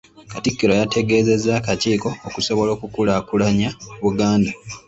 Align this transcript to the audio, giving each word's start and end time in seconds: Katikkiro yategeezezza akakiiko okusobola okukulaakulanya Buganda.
Katikkiro 0.31 0.73
yategeezezza 0.81 1.51
akakiiko 1.59 2.09
okusobola 2.27 2.69
okukulaakulanya 2.75 3.69
Buganda. 4.03 4.51